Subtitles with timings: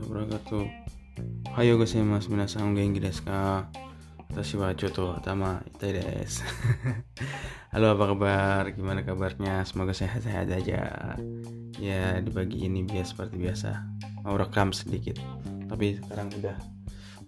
[0.00, 0.64] wabarakatuh
[1.52, 3.68] Hayo gozaimasu minasan genki desu ka
[4.16, 6.00] Watashi wa choto atama itai
[7.76, 8.64] Halo apa kabar?
[8.72, 9.60] Gimana kabarnya?
[9.68, 10.80] Semoga sehat-sehat aja
[11.76, 13.70] Ya di pagi ini biasa seperti biasa
[14.24, 15.20] Mau rekam sedikit
[15.68, 16.56] Tapi sekarang udah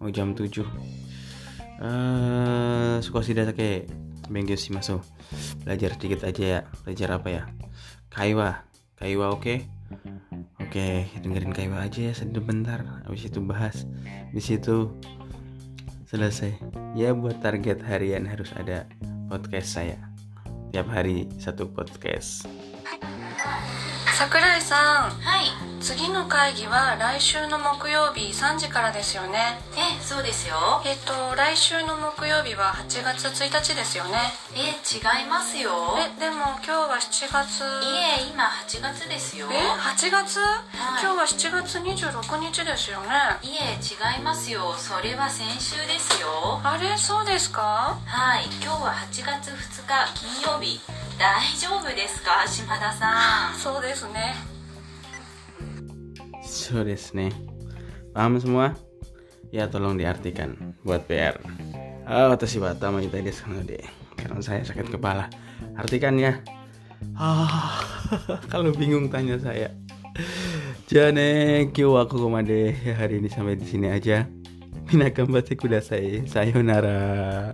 [0.01, 0.65] mau jam 7 uh,
[3.05, 3.93] Suka sih kayak
[4.33, 5.05] Benggyo sih masuk
[5.69, 7.43] Belajar sedikit aja ya Belajar apa ya?
[8.09, 8.65] Kaiwa
[8.97, 9.45] Kaiwa oke?
[9.45, 9.59] Okay?
[10.73, 12.81] Oke, dengerin kayu aja ya sebentar.
[13.05, 13.85] Habis itu bahas.
[14.33, 14.89] Di situ
[16.09, 16.57] selesai.
[16.97, 18.89] Ya buat target harian harus ada
[19.29, 20.01] podcast saya.
[20.73, 22.49] Tiap hari satu podcast.
[24.17, 25.13] Sakurai-san.
[25.21, 25.72] Hai.
[25.83, 29.59] 次の会議は来週の木曜日3時からですよね。
[29.77, 30.81] えそうですよ。
[30.87, 34.33] えっと来週の木曜日は8月1日ですよね。
[34.55, 35.97] え違いますよ。
[35.99, 39.49] えでも今日は7月いえ今8月ですよ。
[39.51, 40.41] え8月、い。
[40.73, 43.09] 今日は7月26日ですよね。
[43.43, 44.75] いえ違いますよ。
[44.79, 46.61] それは先週ですよ。
[46.63, 46.97] あれ？
[46.97, 47.99] そうですか？
[48.07, 48.45] はい。
[48.63, 50.81] 今日は8月2日金曜日。
[51.19, 52.47] 大丈夫ですか？
[52.47, 53.55] 島田さん。
[53.59, 54.37] そうですね
[56.73, 57.29] So desu nih.
[58.17, 58.73] Paham semua?
[59.53, 61.37] Ya tolong diartikan buat PR.
[62.09, 63.77] Watashi wa atama itai desu de.
[64.17, 65.29] Karena saya sakit kepala.
[65.77, 66.41] Artikan ya.
[67.13, 67.77] Ah,
[68.53, 69.69] kalau bingung tanya saya.
[70.89, 72.73] Jane, kyo wa kokomade.
[72.73, 74.25] Hari ini sampai di sini aja.
[74.89, 76.25] Minakan batik kudasai.
[76.25, 77.53] Sayonara.